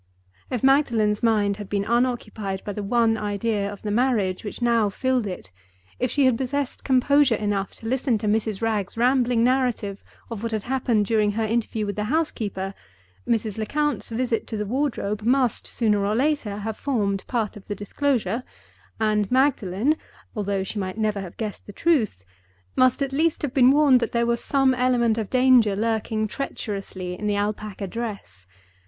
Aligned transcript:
If 0.49 0.63
Magdalen's 0.63 1.21
mind 1.21 1.57
had 1.57 1.69
been 1.69 1.85
unoccupied 1.85 2.63
by 2.63 2.73
the 2.73 2.81
one 2.81 3.19
idea 3.19 3.71
of 3.71 3.83
the 3.83 3.91
marriage 3.91 4.43
which 4.43 4.59
now 4.59 4.89
filled 4.89 5.27
it—if 5.27 6.09
she 6.09 6.25
had 6.25 6.37
possessed 6.39 6.83
composure 6.83 7.35
enough 7.35 7.73
to 7.73 7.85
listen 7.85 8.17
to 8.17 8.27
Mrs. 8.27 8.63
Wragge's 8.63 8.97
rambling 8.97 9.43
narrative 9.43 10.03
of 10.31 10.41
what 10.41 10.53
had 10.53 10.63
happened 10.63 11.05
during 11.05 11.33
her 11.33 11.43
interview 11.43 11.85
with 11.85 11.97
the 11.97 12.05
housekeeper—Mrs. 12.05 13.59
Lecount's 13.59 14.09
visit 14.09 14.47
to 14.47 14.57
the 14.57 14.65
wardrobe 14.65 15.21
must, 15.21 15.67
sooner 15.67 16.03
or 16.03 16.15
later, 16.15 16.57
have 16.57 16.77
formed 16.77 17.23
part 17.27 17.55
of 17.55 17.67
the 17.67 17.75
disclosure; 17.75 18.43
and 18.99 19.29
Magdalen, 19.29 19.97
although 20.35 20.63
she 20.63 20.79
might 20.79 20.97
never 20.97 21.21
have 21.21 21.37
guessed 21.37 21.67
the 21.67 21.71
truth, 21.73 22.25
must 22.75 23.03
at 23.03 23.13
least 23.13 23.43
have 23.43 23.53
been 23.53 23.69
warned 23.69 23.99
that 23.99 24.13
there 24.13 24.25
was 24.25 24.43
some 24.43 24.73
element 24.73 25.19
of 25.19 25.29
danger 25.29 25.75
lurking 25.75 26.27
treacherously 26.27 27.13
in 27.19 27.27
the 27.27 27.35
Alpaca 27.35 27.85
dress. 27.85 28.47